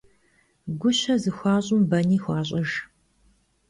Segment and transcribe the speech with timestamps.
[0.79, 2.71] Guşe zıxuaş'ım beni xuaş'ıjj.